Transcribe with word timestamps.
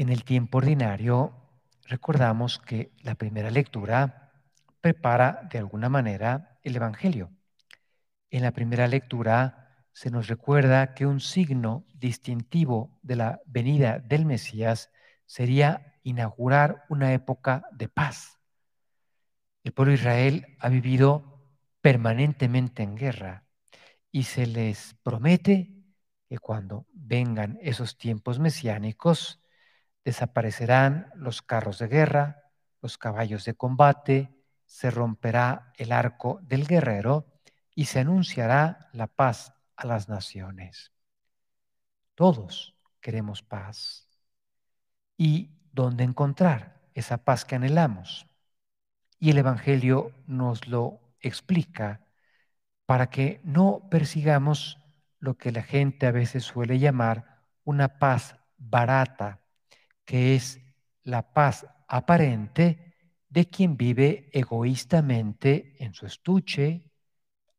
En 0.00 0.08
el 0.08 0.24
tiempo 0.24 0.56
ordinario, 0.56 1.34
recordamos 1.84 2.58
que 2.58 2.90
la 3.02 3.16
primera 3.16 3.50
lectura 3.50 4.32
prepara 4.80 5.46
de 5.52 5.58
alguna 5.58 5.90
manera 5.90 6.58
el 6.62 6.76
Evangelio. 6.76 7.30
En 8.30 8.40
la 8.40 8.52
primera 8.52 8.88
lectura 8.88 9.84
se 9.92 10.10
nos 10.10 10.28
recuerda 10.28 10.94
que 10.94 11.04
un 11.04 11.20
signo 11.20 11.84
distintivo 11.92 12.98
de 13.02 13.16
la 13.16 13.40
venida 13.44 13.98
del 13.98 14.24
Mesías 14.24 14.90
sería 15.26 15.98
inaugurar 16.02 16.86
una 16.88 17.12
época 17.12 17.66
de 17.70 17.88
paz. 17.88 18.38
El 19.64 19.72
pueblo 19.72 19.90
de 19.90 19.98
Israel 19.98 20.56
ha 20.60 20.70
vivido 20.70 21.44
permanentemente 21.82 22.82
en 22.82 22.96
guerra 22.96 23.44
y 24.10 24.22
se 24.22 24.46
les 24.46 24.96
promete 25.02 25.74
que 26.26 26.38
cuando 26.38 26.86
vengan 26.94 27.58
esos 27.60 27.98
tiempos 27.98 28.38
mesiánicos, 28.38 29.40
desaparecerán 30.04 31.10
los 31.14 31.42
carros 31.42 31.78
de 31.78 31.88
guerra, 31.88 32.44
los 32.80 32.98
caballos 32.98 33.44
de 33.44 33.54
combate, 33.54 34.34
se 34.64 34.90
romperá 34.90 35.72
el 35.76 35.92
arco 35.92 36.40
del 36.42 36.66
guerrero 36.66 37.26
y 37.74 37.86
se 37.86 38.00
anunciará 38.00 38.88
la 38.92 39.06
paz 39.06 39.52
a 39.76 39.86
las 39.86 40.08
naciones. 40.08 40.92
Todos 42.14 42.76
queremos 43.00 43.42
paz. 43.42 44.08
¿Y 45.16 45.50
dónde 45.72 46.04
encontrar 46.04 46.80
esa 46.94 47.18
paz 47.24 47.44
que 47.44 47.56
anhelamos? 47.56 48.26
Y 49.18 49.30
el 49.30 49.38
Evangelio 49.38 50.12
nos 50.26 50.66
lo 50.66 51.00
explica 51.20 52.06
para 52.86 53.10
que 53.10 53.40
no 53.44 53.88
persigamos 53.90 54.78
lo 55.18 55.36
que 55.36 55.52
la 55.52 55.62
gente 55.62 56.06
a 56.06 56.10
veces 56.10 56.44
suele 56.44 56.78
llamar 56.78 57.44
una 57.64 57.98
paz 57.98 58.36
barata, 58.56 59.39
que 60.10 60.34
es 60.34 60.60
la 61.04 61.32
paz 61.32 61.68
aparente 61.86 62.96
de 63.28 63.48
quien 63.48 63.76
vive 63.76 64.28
egoístamente 64.32 65.76
en 65.78 65.94
su 65.94 66.04
estuche, 66.04 66.90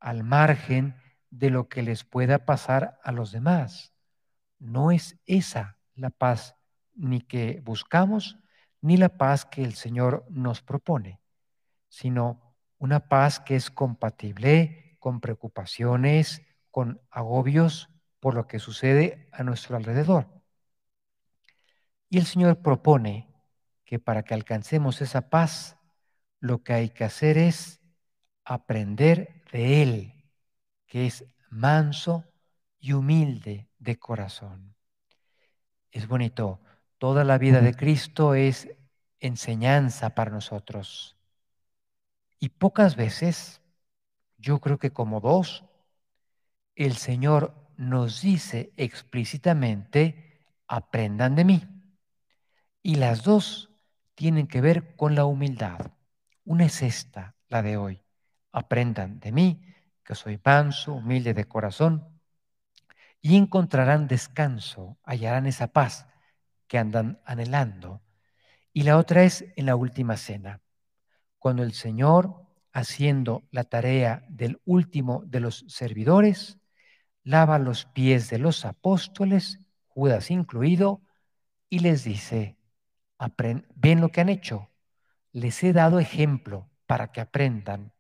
al 0.01 0.25
margen 0.25 0.97
de 1.29 1.49
lo 1.49 1.69
que 1.69 1.81
les 1.81 2.03
pueda 2.03 2.45
pasar 2.45 2.99
a 3.05 3.13
los 3.13 3.31
demás. 3.31 3.93
No 4.59 4.91
es 4.91 5.17
esa 5.27 5.77
la 5.95 6.09
paz 6.09 6.57
ni 6.93 7.21
que 7.21 7.61
buscamos, 7.63 8.37
ni 8.81 8.97
la 8.97 9.17
paz 9.17 9.45
que 9.45 9.63
el 9.63 9.75
Señor 9.75 10.25
nos 10.29 10.61
propone, 10.61 11.21
sino 11.87 12.53
una 12.79 13.07
paz 13.07 13.39
que 13.39 13.55
es 13.55 13.71
compatible 13.71 14.97
con 14.99 15.21
preocupaciones, 15.21 16.41
con 16.69 16.99
agobios 17.11 17.87
por 18.19 18.33
lo 18.33 18.45
que 18.45 18.59
sucede 18.59 19.29
a 19.31 19.43
nuestro 19.43 19.77
alrededor. 19.77 20.40
Y 22.11 22.17
el 22.17 22.25
Señor 22.25 22.57
propone 22.61 23.33
que 23.85 23.97
para 23.97 24.23
que 24.23 24.33
alcancemos 24.33 25.01
esa 25.01 25.29
paz, 25.29 25.77
lo 26.41 26.61
que 26.61 26.73
hay 26.73 26.89
que 26.89 27.05
hacer 27.05 27.37
es 27.37 27.79
aprender 28.43 29.45
de 29.53 29.81
Él, 29.81 30.25
que 30.87 31.05
es 31.05 31.23
manso 31.49 32.25
y 32.81 32.91
humilde 32.91 33.69
de 33.79 33.97
corazón. 33.97 34.75
Es 35.89 36.05
bonito, 36.09 36.59
toda 36.97 37.23
la 37.23 37.37
vida 37.37 37.61
de 37.61 37.73
Cristo 37.73 38.35
es 38.35 38.67
enseñanza 39.21 40.13
para 40.13 40.31
nosotros. 40.31 41.15
Y 42.39 42.49
pocas 42.49 42.97
veces, 42.97 43.61
yo 44.37 44.59
creo 44.59 44.79
que 44.79 44.91
como 44.91 45.21
dos, 45.21 45.63
el 46.75 46.97
Señor 46.97 47.55
nos 47.77 48.21
dice 48.21 48.73
explícitamente, 48.75 50.43
aprendan 50.67 51.35
de 51.35 51.45
mí. 51.45 51.80
Y 52.83 52.95
las 52.95 53.23
dos 53.23 53.71
tienen 54.15 54.47
que 54.47 54.61
ver 54.61 54.95
con 54.95 55.15
la 55.15 55.25
humildad. 55.25 55.91
Una 56.45 56.65
es 56.65 56.81
esta, 56.81 57.35
la 57.47 57.61
de 57.61 57.77
hoy. 57.77 58.03
Aprendan 58.51 59.19
de 59.19 59.31
mí, 59.31 59.61
que 60.03 60.15
soy 60.15 60.39
manso, 60.43 60.93
humilde 60.93 61.33
de 61.33 61.45
corazón, 61.45 62.07
y 63.21 63.37
encontrarán 63.37 64.07
descanso, 64.07 64.97
hallarán 65.03 65.45
esa 65.45 65.67
paz 65.67 66.07
que 66.67 66.79
andan 66.79 67.21
anhelando. 67.25 68.01
Y 68.73 68.83
la 68.83 68.97
otra 68.97 69.23
es 69.23 69.45
en 69.55 69.67
la 69.67 69.75
última 69.75 70.17
cena, 70.17 70.61
cuando 71.37 71.63
el 71.63 71.73
Señor, 71.73 72.47
haciendo 72.73 73.43
la 73.51 73.63
tarea 73.63 74.25
del 74.29 74.59
último 74.65 75.23
de 75.25 75.39
los 75.39 75.65
servidores, 75.67 76.57
lava 77.23 77.59
los 77.59 77.85
pies 77.85 78.29
de 78.29 78.39
los 78.39 78.65
apóstoles, 78.65 79.59
Judas 79.87 80.31
incluido, 80.31 81.01
y 81.69 81.79
les 81.79 82.03
dice, 82.03 82.57
ven 83.75 84.01
lo 84.01 84.09
que 84.09 84.21
han 84.21 84.29
hecho, 84.29 84.69
les 85.31 85.63
he 85.63 85.73
dado 85.73 85.99
ejemplo 85.99 86.69
para 86.85 87.11
que 87.11 87.21
aprendan. 87.21 87.93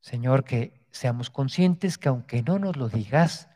Señor, 0.00 0.44
que 0.44 0.86
seamos 0.90 1.30
conscientes 1.30 1.98
que 1.98 2.08
aunque 2.08 2.42
no 2.42 2.58
nos 2.58 2.76
lo 2.76 2.88
digas, 2.88 3.48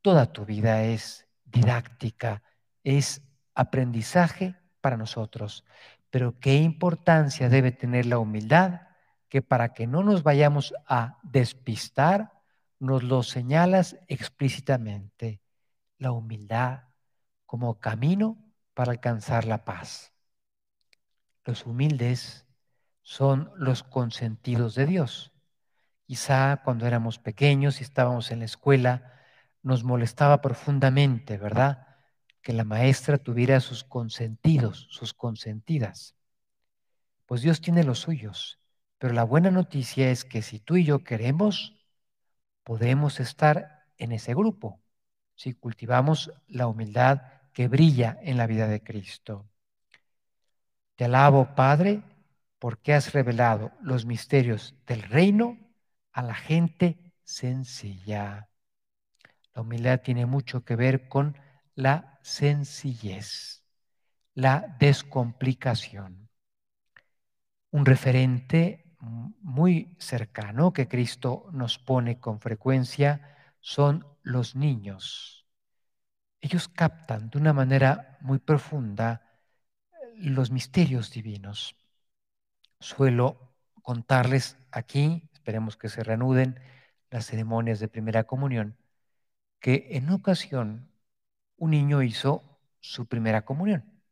toda 0.00 0.32
tu 0.32 0.44
vida 0.44 0.82
es 0.84 1.28
didáctica, 1.44 2.42
es 2.82 3.22
aprendizaje 3.54 4.56
para 4.80 4.96
nosotros. 4.96 5.64
Pero 6.10 6.38
qué 6.40 6.56
importancia 6.56 7.48
debe 7.48 7.72
tener 7.72 8.06
la 8.06 8.18
humildad, 8.18 8.88
que 9.28 9.42
para 9.42 9.74
que 9.74 9.86
no 9.86 10.02
nos 10.02 10.22
vayamos 10.22 10.72
a 10.86 11.18
despistar, 11.22 12.32
nos 12.78 13.02
lo 13.02 13.22
señalas 13.22 13.98
explícitamente, 14.06 15.42
la 15.98 16.12
humildad 16.12 16.84
como 17.44 17.78
camino 17.78 18.47
para 18.78 18.92
alcanzar 18.92 19.44
la 19.44 19.64
paz. 19.64 20.12
Los 21.44 21.66
humildes 21.66 22.46
son 23.02 23.50
los 23.56 23.82
consentidos 23.82 24.76
de 24.76 24.86
Dios. 24.86 25.32
Quizá 26.06 26.62
cuando 26.62 26.86
éramos 26.86 27.18
pequeños 27.18 27.80
y 27.80 27.82
estábamos 27.82 28.30
en 28.30 28.38
la 28.38 28.44
escuela, 28.44 29.14
nos 29.64 29.82
molestaba 29.82 30.40
profundamente, 30.40 31.38
¿verdad? 31.38 31.88
Que 32.40 32.52
la 32.52 32.62
maestra 32.62 33.18
tuviera 33.18 33.58
sus 33.58 33.82
consentidos, 33.82 34.86
sus 34.90 35.12
consentidas. 35.12 36.14
Pues 37.26 37.42
Dios 37.42 37.60
tiene 37.60 37.82
los 37.82 37.98
suyos, 37.98 38.60
pero 38.98 39.12
la 39.12 39.24
buena 39.24 39.50
noticia 39.50 40.08
es 40.12 40.24
que 40.24 40.40
si 40.40 40.60
tú 40.60 40.76
y 40.76 40.84
yo 40.84 41.02
queremos, 41.02 41.74
podemos 42.62 43.18
estar 43.18 43.88
en 43.96 44.12
ese 44.12 44.34
grupo 44.34 44.80
si 45.34 45.52
cultivamos 45.54 46.32
la 46.46 46.68
humildad 46.68 47.37
que 47.58 47.66
brilla 47.66 48.16
en 48.22 48.36
la 48.36 48.46
vida 48.46 48.68
de 48.68 48.84
Cristo. 48.84 49.50
Te 50.94 51.06
alabo, 51.06 51.56
Padre, 51.56 52.04
porque 52.60 52.94
has 52.94 53.12
revelado 53.12 53.72
los 53.80 54.06
misterios 54.06 54.76
del 54.86 55.02
reino 55.02 55.58
a 56.12 56.22
la 56.22 56.36
gente 56.36 57.16
sencilla. 57.24 58.48
La 59.54 59.62
humildad 59.62 60.02
tiene 60.02 60.24
mucho 60.24 60.64
que 60.64 60.76
ver 60.76 61.08
con 61.08 61.36
la 61.74 62.20
sencillez, 62.22 63.64
la 64.34 64.76
descomplicación. 64.78 66.30
Un 67.72 67.86
referente 67.86 68.94
muy 69.00 69.96
cercano 69.98 70.72
que 70.72 70.86
Cristo 70.86 71.48
nos 71.50 71.80
pone 71.80 72.20
con 72.20 72.38
frecuencia 72.38 73.36
son 73.58 74.06
los 74.22 74.54
niños. 74.54 75.47
Ellos 76.40 76.68
captan 76.68 77.30
de 77.30 77.38
una 77.38 77.52
manera 77.52 78.18
muy 78.20 78.38
profunda 78.38 79.22
los 80.16 80.50
misterios 80.50 81.10
divinos. 81.10 81.76
Suelo 82.80 83.54
contarles 83.82 84.56
aquí, 84.70 85.28
esperemos 85.32 85.76
que 85.76 85.88
se 85.88 86.02
reanuden 86.02 86.60
las 87.10 87.26
ceremonias 87.26 87.80
de 87.80 87.88
primera 87.88 88.24
comunión, 88.24 88.76
que 89.60 89.88
en 89.92 90.10
ocasión 90.10 90.90
un 91.56 91.70
niño 91.70 92.02
hizo 92.02 92.60
su 92.80 93.06
primera 93.06 93.44
comunión. 93.44 94.02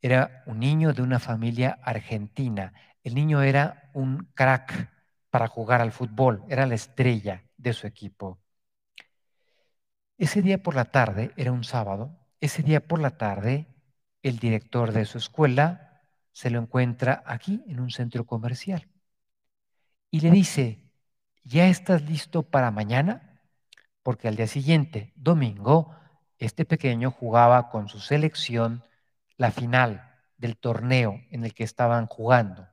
Era 0.00 0.42
un 0.46 0.60
niño 0.60 0.92
de 0.92 1.02
una 1.02 1.18
familia 1.18 1.78
argentina. 1.82 2.72
El 3.02 3.14
niño 3.14 3.42
era 3.42 3.90
un 3.94 4.28
crack 4.34 4.90
para 5.30 5.48
jugar 5.48 5.80
al 5.80 5.92
fútbol, 5.92 6.44
era 6.48 6.66
la 6.66 6.74
estrella 6.74 7.42
de 7.56 7.72
su 7.72 7.86
equipo. 7.86 8.43
Ese 10.18 10.42
día 10.42 10.62
por 10.62 10.74
la 10.74 10.86
tarde, 10.86 11.32
era 11.36 11.52
un 11.52 11.64
sábado, 11.64 12.18
ese 12.40 12.62
día 12.62 12.86
por 12.86 13.00
la 13.00 13.16
tarde, 13.16 13.66
el 14.22 14.38
director 14.38 14.92
de 14.92 15.04
su 15.04 15.18
escuela 15.18 16.02
se 16.32 16.50
lo 16.50 16.60
encuentra 16.60 17.22
aquí 17.26 17.62
en 17.66 17.80
un 17.80 17.90
centro 17.90 18.24
comercial 18.24 18.88
y 20.10 20.20
le 20.20 20.30
dice, 20.30 20.90
¿ya 21.42 21.66
estás 21.66 22.02
listo 22.02 22.42
para 22.42 22.70
mañana? 22.70 23.40
Porque 24.02 24.28
al 24.28 24.36
día 24.36 24.46
siguiente, 24.46 25.12
domingo, 25.16 25.94
este 26.38 26.64
pequeño 26.64 27.10
jugaba 27.10 27.70
con 27.70 27.88
su 27.88 28.00
selección 28.00 28.84
la 29.36 29.50
final 29.50 30.14
del 30.36 30.56
torneo 30.56 31.20
en 31.30 31.44
el 31.44 31.54
que 31.54 31.64
estaban 31.64 32.06
jugando 32.06 32.68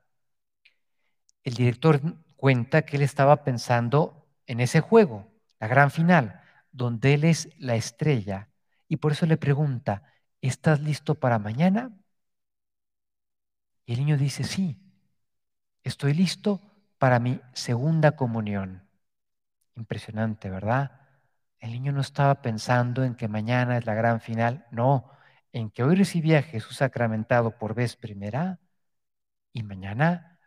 el 1.44 1.54
director 1.54 2.02
cuenta 2.36 2.84
que 2.84 2.98
él 2.98 3.04
estaba 3.04 3.44
pensando 3.44 4.28
en 4.46 4.60
ese 4.60 4.82
juego, 4.82 5.28
la 5.60 5.68
gran 5.68 5.92
final, 5.92 6.41
donde 6.72 7.14
él 7.14 7.24
es 7.24 7.50
la 7.58 7.76
estrella. 7.76 8.50
Y 8.88 8.98
por 8.98 9.12
eso 9.14 9.26
le 9.26 9.38
pregunta, 9.38 10.04
¿estás 10.42 10.82
listo 10.82 11.16
para 11.16 11.40
mañana? 11.40 11.92
Y 13.86 13.94
el 13.94 14.00
niño 14.00 14.18
dice, 14.18 14.44
sí, 14.44 14.80
estoy 15.84 16.14
listo 16.14 16.62
para 16.98 17.20
mi 17.20 17.42
segunda 17.54 18.16
comunión. 18.16 18.88
Impresionante, 19.76 20.50
¿verdad? 20.50 21.02
El 21.60 21.72
niño 21.72 21.92
no 21.92 22.02
estaba 22.02 22.42
pensando 22.42 23.04
en 23.04 23.16
que 23.16 23.28
mañana 23.28 23.78
es 23.78 23.86
la 23.86 23.94
gran 23.94 24.22
final, 24.22 24.66
no, 24.72 25.12
en 25.54 25.70
que 25.72 25.84
hoy 25.84 25.96
recibía 25.96 26.40
a 26.40 26.44
Jesús 26.44 26.78
sacramentado 26.78 27.58
por 27.58 27.74
vez 27.76 27.96
primera 27.96 28.60
y 29.54 29.64
mañana 29.64 30.40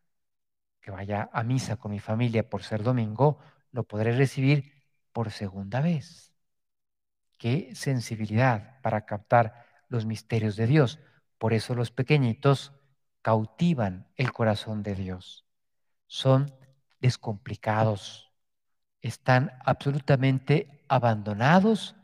que 0.80 0.90
vaya 0.90 1.30
a 1.32 1.42
misa 1.42 1.76
con 1.76 1.92
mi 1.92 2.00
familia 2.00 2.48
por 2.48 2.62
ser 2.62 2.82
domingo, 2.82 3.38
lo 3.72 3.84
podré 3.84 4.12
recibir 4.16 4.73
por 5.14 5.30
segunda 5.30 5.80
vez. 5.80 6.34
Qué 7.38 7.70
sensibilidad 7.74 8.82
para 8.82 9.06
captar 9.06 9.64
los 9.88 10.04
misterios 10.04 10.56
de 10.56 10.66
Dios. 10.66 10.98
Por 11.38 11.54
eso 11.54 11.74
los 11.74 11.90
pequeñitos 11.90 12.72
cautivan 13.22 14.08
el 14.16 14.32
corazón 14.32 14.82
de 14.82 14.94
Dios. 14.94 15.46
Son 16.06 16.52
descomplicados, 17.00 18.32
están 19.00 19.52
absolutamente 19.64 20.84
abandonados 20.88 21.94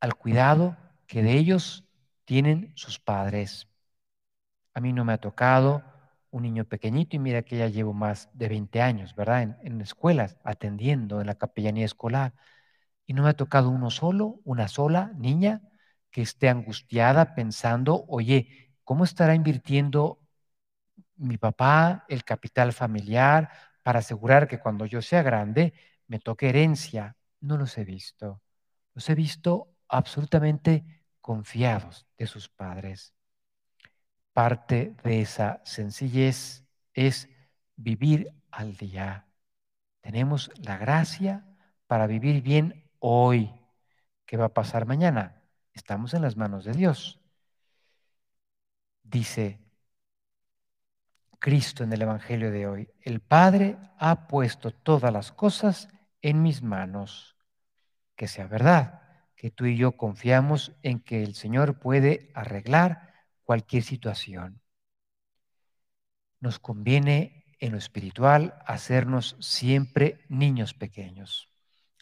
al 0.00 0.14
cuidado 0.16 0.76
que 1.06 1.22
de 1.22 1.34
ellos 1.34 1.84
tienen 2.24 2.72
sus 2.74 2.98
padres. 2.98 3.68
A 4.74 4.80
mí 4.80 4.92
no 4.92 5.04
me 5.04 5.12
ha 5.12 5.18
tocado 5.18 5.84
un 6.30 6.42
niño 6.44 6.64
pequeñito 6.64 7.16
y 7.16 7.18
mira 7.18 7.42
que 7.42 7.58
ya 7.58 7.68
llevo 7.68 7.92
más 7.92 8.28
de 8.34 8.48
20 8.48 8.82
años, 8.82 9.14
¿verdad? 9.14 9.42
En, 9.42 9.56
en 9.62 9.80
escuelas, 9.80 10.38
atendiendo 10.44 11.20
en 11.20 11.26
la 11.26 11.34
capellanía 11.36 11.84
escolar. 11.84 12.34
Y 13.06 13.14
no 13.14 13.22
me 13.24 13.30
ha 13.30 13.34
tocado 13.34 13.70
uno 13.70 13.90
solo, 13.90 14.40
una 14.44 14.68
sola 14.68 15.12
niña 15.16 15.62
que 16.10 16.22
esté 16.22 16.48
angustiada 16.48 17.34
pensando, 17.34 18.04
oye, 18.08 18.74
¿cómo 18.84 19.04
estará 19.04 19.34
invirtiendo 19.34 20.20
mi 21.16 21.36
papá 21.38 22.04
el 22.08 22.24
capital 22.24 22.72
familiar 22.72 23.50
para 23.82 24.00
asegurar 24.00 24.48
que 24.48 24.58
cuando 24.60 24.86
yo 24.86 25.02
sea 25.02 25.22
grande 25.22 25.74
me 26.06 26.18
toque 26.18 26.48
herencia? 26.48 27.16
No 27.40 27.56
los 27.56 27.76
he 27.78 27.84
visto. 27.84 28.42
Los 28.94 29.08
he 29.10 29.14
visto 29.14 29.68
absolutamente 29.88 31.04
confiados 31.20 32.06
de 32.18 32.26
sus 32.26 32.48
padres. 32.48 33.14
Parte 34.40 34.96
de 35.04 35.20
esa 35.20 35.60
sencillez 35.66 36.64
es 36.94 37.28
vivir 37.76 38.32
al 38.50 38.74
día. 38.74 39.26
Tenemos 40.00 40.50
la 40.56 40.78
gracia 40.78 41.44
para 41.86 42.06
vivir 42.06 42.40
bien 42.40 42.88
hoy. 43.00 43.52
¿Qué 44.24 44.38
va 44.38 44.46
a 44.46 44.54
pasar 44.54 44.86
mañana? 44.86 45.42
Estamos 45.74 46.14
en 46.14 46.22
las 46.22 46.38
manos 46.38 46.64
de 46.64 46.72
Dios. 46.72 47.20
Dice 49.02 49.60
Cristo 51.38 51.84
en 51.84 51.92
el 51.92 52.00
Evangelio 52.00 52.50
de 52.50 52.66
hoy, 52.66 52.88
el 53.02 53.20
Padre 53.20 53.76
ha 53.98 54.26
puesto 54.26 54.70
todas 54.70 55.12
las 55.12 55.32
cosas 55.32 55.90
en 56.22 56.40
mis 56.40 56.62
manos. 56.62 57.36
Que 58.16 58.26
sea 58.26 58.46
verdad, 58.46 59.02
que 59.36 59.50
tú 59.50 59.66
y 59.66 59.76
yo 59.76 59.98
confiamos 59.98 60.72
en 60.82 61.00
que 61.00 61.22
el 61.22 61.34
Señor 61.34 61.78
puede 61.78 62.30
arreglar 62.34 63.09
cualquier 63.50 63.82
situación. 63.82 64.62
Nos 66.38 66.60
conviene 66.60 67.56
en 67.58 67.72
lo 67.72 67.78
espiritual 67.78 68.54
hacernos 68.64 69.34
siempre 69.40 70.24
niños 70.28 70.72
pequeños. 70.72 71.48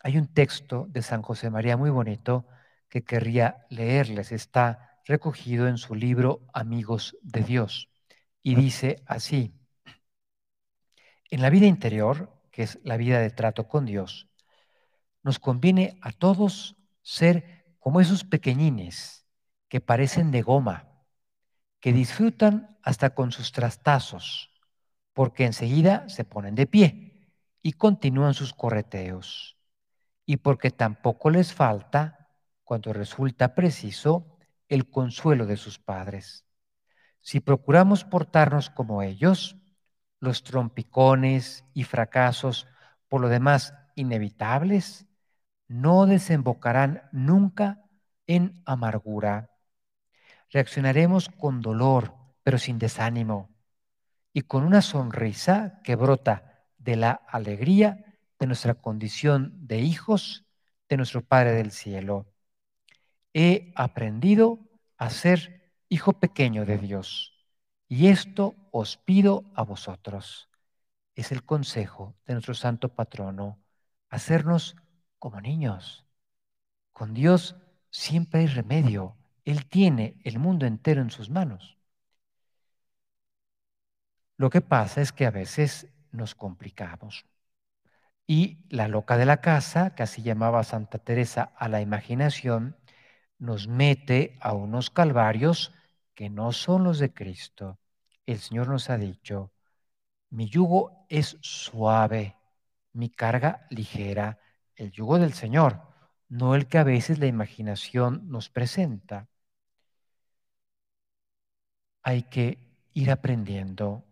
Hay 0.02 0.18
un 0.18 0.26
texto 0.26 0.88
de 0.90 1.00
San 1.00 1.22
José 1.22 1.48
María 1.48 1.78
muy 1.78 1.88
bonito 1.88 2.46
que 2.90 3.02
querría 3.02 3.64
leerles. 3.70 4.30
Está 4.30 5.00
recogido 5.06 5.68
en 5.68 5.78
su 5.78 5.94
libro 5.94 6.42
Amigos 6.52 7.16
de 7.22 7.40
Dios. 7.40 7.88
Y 8.42 8.54
dice 8.54 9.02
así, 9.06 9.54
en 11.30 11.40
la 11.40 11.48
vida 11.48 11.64
interior, 11.64 12.42
que 12.52 12.64
es 12.64 12.78
la 12.84 12.98
vida 12.98 13.20
de 13.20 13.30
trato 13.30 13.68
con 13.68 13.86
Dios, 13.86 14.28
nos 15.22 15.38
conviene 15.38 15.98
a 16.02 16.12
todos 16.12 16.76
ser 17.00 17.64
como 17.78 18.02
esos 18.02 18.24
pequeñines 18.24 19.24
que 19.70 19.80
parecen 19.80 20.30
de 20.30 20.42
goma, 20.42 20.87
que 21.80 21.92
disfrutan 21.92 22.78
hasta 22.82 23.10
con 23.10 23.32
sus 23.32 23.52
trastazos, 23.52 24.50
porque 25.12 25.44
enseguida 25.44 26.08
se 26.08 26.24
ponen 26.24 26.54
de 26.54 26.66
pie 26.66 27.28
y 27.62 27.72
continúan 27.72 28.34
sus 28.34 28.52
correteos, 28.52 29.56
y 30.26 30.38
porque 30.38 30.70
tampoco 30.70 31.30
les 31.30 31.52
falta, 31.52 32.28
cuando 32.64 32.92
resulta 32.92 33.54
preciso, 33.54 34.38
el 34.68 34.90
consuelo 34.90 35.46
de 35.46 35.56
sus 35.56 35.78
padres. 35.78 36.44
Si 37.20 37.40
procuramos 37.40 38.04
portarnos 38.04 38.70
como 38.70 39.02
ellos, 39.02 39.56
los 40.20 40.42
trompicones 40.42 41.64
y 41.74 41.84
fracasos, 41.84 42.66
por 43.08 43.20
lo 43.20 43.28
demás 43.28 43.74
inevitables, 43.94 45.06
no 45.68 46.06
desembocarán 46.06 47.08
nunca 47.12 47.84
en 48.26 48.62
amargura. 48.64 49.50
Reaccionaremos 50.50 51.28
con 51.28 51.60
dolor, 51.60 52.14
pero 52.42 52.58
sin 52.58 52.78
desánimo, 52.78 53.50
y 54.32 54.42
con 54.42 54.64
una 54.64 54.82
sonrisa 54.82 55.80
que 55.84 55.96
brota 55.96 56.64
de 56.78 56.96
la 56.96 57.10
alegría 57.10 58.04
de 58.38 58.46
nuestra 58.46 58.74
condición 58.74 59.66
de 59.66 59.80
hijos 59.80 60.46
de 60.88 60.96
nuestro 60.96 61.22
Padre 61.22 61.52
del 61.52 61.70
Cielo. 61.70 62.32
He 63.34 63.72
aprendido 63.76 64.58
a 64.96 65.10
ser 65.10 65.72
hijo 65.88 66.14
pequeño 66.14 66.64
de 66.64 66.78
Dios, 66.78 67.34
y 67.88 68.08
esto 68.08 68.54
os 68.70 68.96
pido 68.96 69.44
a 69.54 69.62
vosotros. 69.62 70.48
Es 71.14 71.32
el 71.32 71.44
consejo 71.44 72.16
de 72.26 72.34
nuestro 72.34 72.54
santo 72.54 72.94
patrono, 72.94 73.60
hacernos 74.08 74.76
como 75.18 75.40
niños. 75.40 76.06
Con 76.92 77.12
Dios 77.12 77.56
siempre 77.90 78.40
hay 78.40 78.46
remedio. 78.46 79.17
Él 79.48 79.64
tiene 79.64 80.20
el 80.24 80.38
mundo 80.38 80.66
entero 80.66 81.00
en 81.00 81.10
sus 81.10 81.30
manos. 81.30 81.78
Lo 84.36 84.50
que 84.50 84.60
pasa 84.60 85.00
es 85.00 85.10
que 85.10 85.24
a 85.24 85.30
veces 85.30 85.88
nos 86.12 86.34
complicamos. 86.34 87.24
Y 88.26 88.58
la 88.68 88.88
loca 88.88 89.16
de 89.16 89.24
la 89.24 89.40
casa, 89.40 89.94
que 89.94 90.02
así 90.02 90.20
llamaba 90.22 90.64
Santa 90.64 90.98
Teresa 90.98 91.54
a 91.56 91.70
la 91.70 91.80
imaginación, 91.80 92.76
nos 93.38 93.68
mete 93.68 94.36
a 94.42 94.52
unos 94.52 94.90
calvarios 94.90 95.72
que 96.14 96.28
no 96.28 96.52
son 96.52 96.84
los 96.84 96.98
de 96.98 97.14
Cristo. 97.14 97.78
El 98.26 98.40
Señor 98.40 98.68
nos 98.68 98.90
ha 98.90 98.98
dicho, 98.98 99.50
mi 100.28 100.50
yugo 100.50 101.06
es 101.08 101.38
suave, 101.40 102.36
mi 102.92 103.08
carga 103.08 103.66
ligera 103.70 104.38
el 104.76 104.90
yugo 104.90 105.18
del 105.18 105.32
Señor, 105.32 105.80
no 106.28 106.54
el 106.54 106.66
que 106.66 106.76
a 106.76 106.84
veces 106.84 107.18
la 107.18 107.26
imaginación 107.28 108.28
nos 108.28 108.50
presenta. 108.50 109.26
Hay 112.08 112.22
que 112.22 112.56
ir 112.94 113.10
aprendiendo 113.10 114.02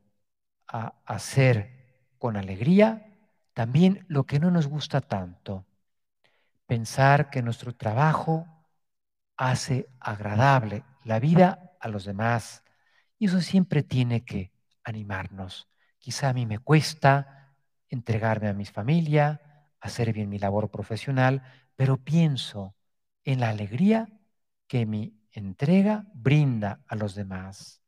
a 0.68 0.96
hacer 1.06 2.12
con 2.18 2.36
alegría 2.36 3.06
también 3.54 4.04
lo 4.06 4.24
que 4.24 4.38
no 4.38 4.50
nos 4.50 4.66
gusta 4.66 5.00
tanto. 5.00 5.64
Pensar 6.66 7.30
que 7.30 7.40
nuestro 7.40 7.74
trabajo 7.74 8.46
hace 9.38 9.88
agradable 9.98 10.84
la 11.04 11.20
vida 11.20 11.72
a 11.80 11.88
los 11.88 12.04
demás. 12.04 12.62
Y 13.18 13.28
eso 13.28 13.40
siempre 13.40 13.82
tiene 13.82 14.26
que 14.26 14.52
animarnos. 14.84 15.66
Quizá 15.98 16.28
a 16.28 16.34
mí 16.34 16.44
me 16.44 16.58
cuesta 16.58 17.54
entregarme 17.88 18.48
a 18.48 18.52
mi 18.52 18.66
familia, 18.66 19.40
hacer 19.80 20.12
bien 20.12 20.28
mi 20.28 20.38
labor 20.38 20.70
profesional, 20.70 21.42
pero 21.76 21.96
pienso 21.96 22.76
en 23.24 23.40
la 23.40 23.48
alegría 23.48 24.06
que 24.66 24.84
mi 24.84 25.18
entrega 25.32 26.04
brinda 26.12 26.80
a 26.88 26.94
los 26.94 27.14
demás. 27.14 27.80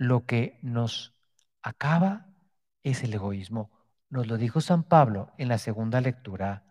Lo 0.00 0.24
que 0.24 0.58
nos 0.62 1.14
acaba 1.60 2.32
es 2.82 3.04
el 3.04 3.12
egoísmo. 3.12 3.70
Nos 4.08 4.28
lo 4.28 4.38
dijo 4.38 4.62
San 4.62 4.82
Pablo 4.82 5.30
en 5.36 5.48
la 5.48 5.58
segunda 5.58 6.00
lectura. 6.00 6.64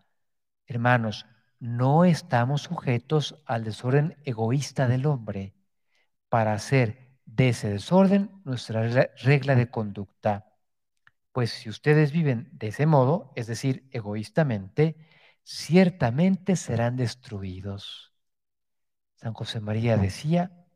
Hermanos, 0.66 1.26
no 1.60 2.04
estamos 2.04 2.62
sujetos 2.62 3.40
al 3.46 3.62
desorden 3.62 4.16
egoísta 4.24 4.88
del 4.88 5.06
hombre 5.06 5.54
para 6.28 6.54
hacer 6.54 7.20
de 7.24 7.50
ese 7.50 7.70
desorden 7.70 8.32
nuestra 8.44 8.82
regla 9.22 9.54
de 9.54 9.70
conducta. 9.70 10.52
Pues 11.30 11.52
si 11.52 11.68
ustedes 11.68 12.10
viven 12.10 12.48
de 12.50 12.66
ese 12.66 12.86
modo, 12.86 13.32
es 13.36 13.46
decir, 13.46 13.88
egoístamente, 13.92 14.96
ciertamente 15.44 16.56
serán 16.56 16.96
destruidos. 16.96 18.12
San 19.14 19.34
José 19.34 19.60
María 19.60 19.96
decía 19.98 20.66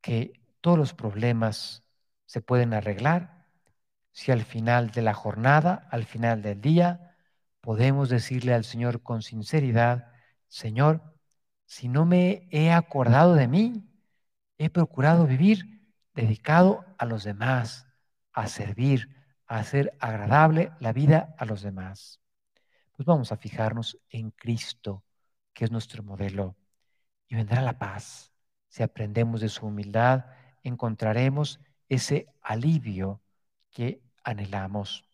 que 0.00 0.38
todos 0.68 0.76
los 0.76 0.92
problemas 0.92 1.82
se 2.26 2.42
pueden 2.42 2.74
arreglar 2.74 3.46
si 4.12 4.32
al 4.32 4.44
final 4.44 4.90
de 4.90 5.00
la 5.00 5.14
jornada, 5.14 5.88
al 5.90 6.04
final 6.04 6.42
del 6.42 6.60
día, 6.60 7.16
podemos 7.62 8.10
decirle 8.10 8.52
al 8.52 8.64
Señor 8.64 9.02
con 9.02 9.22
sinceridad, 9.22 10.12
Señor, 10.46 11.14
si 11.64 11.88
no 11.88 12.04
me 12.04 12.48
he 12.50 12.70
acordado 12.70 13.32
de 13.34 13.48
mí, 13.48 13.88
he 14.58 14.68
procurado 14.68 15.26
vivir 15.26 15.88
dedicado 16.12 16.84
a 16.98 17.06
los 17.06 17.24
demás, 17.24 17.86
a 18.34 18.46
servir, 18.46 19.08
a 19.46 19.60
hacer 19.60 19.96
agradable 20.00 20.72
la 20.80 20.92
vida 20.92 21.34
a 21.38 21.46
los 21.46 21.62
demás. 21.62 22.20
Pues 22.94 23.06
vamos 23.06 23.32
a 23.32 23.38
fijarnos 23.38 23.98
en 24.10 24.32
Cristo, 24.32 25.02
que 25.54 25.64
es 25.64 25.70
nuestro 25.70 26.02
modelo, 26.02 26.58
y 27.26 27.36
vendrá 27.36 27.62
la 27.62 27.78
paz. 27.78 28.34
Si 28.68 28.82
aprendemos 28.82 29.40
de 29.40 29.48
su 29.48 29.64
humildad, 29.64 30.26
encontraremos 30.62 31.60
ese 31.88 32.26
alivio 32.42 33.20
que 33.70 34.02
anhelamos 34.24 35.04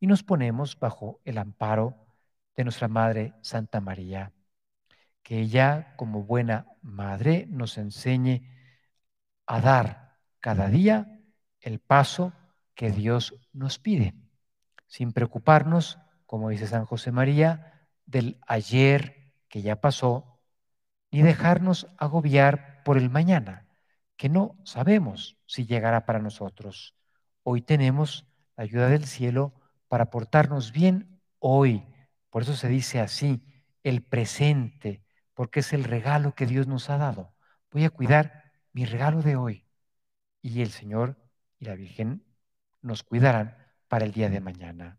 y 0.00 0.06
nos 0.06 0.22
ponemos 0.22 0.78
bajo 0.78 1.20
el 1.24 1.38
amparo 1.38 2.06
de 2.56 2.64
nuestra 2.64 2.88
Madre 2.88 3.34
Santa 3.42 3.80
María. 3.80 4.32
Que 5.22 5.40
ella, 5.40 5.94
como 5.96 6.22
buena 6.22 6.66
madre, 6.82 7.46
nos 7.50 7.78
enseñe 7.78 8.42
a 9.46 9.60
dar 9.60 10.16
cada 10.40 10.68
día 10.68 11.20
el 11.60 11.80
paso 11.80 12.32
que 12.74 12.90
Dios 12.90 13.34
nos 13.52 13.78
pide, 13.78 14.14
sin 14.86 15.12
preocuparnos, 15.12 15.98
como 16.26 16.50
dice 16.50 16.66
San 16.66 16.84
José 16.84 17.10
María, 17.10 17.88
del 18.04 18.38
ayer 18.46 19.32
que 19.48 19.62
ya 19.62 19.80
pasó, 19.80 20.38
ni 21.10 21.22
dejarnos 21.22 21.88
agobiar 21.98 22.82
por 22.84 22.98
el 22.98 23.10
mañana, 23.10 23.65
que 24.16 24.28
no 24.28 24.56
sabemos 24.64 25.36
si 25.46 25.66
llegará 25.66 26.06
para 26.06 26.18
nosotros. 26.18 26.94
Hoy 27.42 27.62
tenemos 27.62 28.26
la 28.56 28.64
ayuda 28.64 28.88
del 28.88 29.04
cielo 29.04 29.54
para 29.88 30.10
portarnos 30.10 30.72
bien 30.72 31.20
hoy. 31.38 31.84
Por 32.30 32.42
eso 32.42 32.54
se 32.54 32.68
dice 32.68 33.00
así, 33.00 33.42
el 33.82 34.02
presente, 34.02 35.04
porque 35.34 35.60
es 35.60 35.72
el 35.72 35.84
regalo 35.84 36.34
que 36.34 36.46
Dios 36.46 36.66
nos 36.66 36.90
ha 36.90 36.98
dado. 36.98 37.34
Voy 37.70 37.84
a 37.84 37.90
cuidar 37.90 38.52
mi 38.72 38.84
regalo 38.84 39.22
de 39.22 39.36
hoy. 39.36 39.66
Y 40.42 40.62
el 40.62 40.70
Señor 40.70 41.16
y 41.58 41.66
la 41.66 41.74
Virgen 41.74 42.24
nos 42.82 43.02
cuidarán 43.02 43.56
para 43.88 44.04
el 44.04 44.12
día 44.12 44.28
de 44.28 44.40
mañana. 44.40 44.98